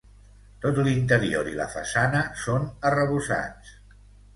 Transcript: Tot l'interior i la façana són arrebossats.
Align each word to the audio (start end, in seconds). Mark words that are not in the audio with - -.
Tot 0.65 0.79
l'interior 0.87 1.51
i 1.53 1.55
la 1.61 1.69
façana 1.75 2.25
són 2.49 2.69
arrebossats. 2.93 3.77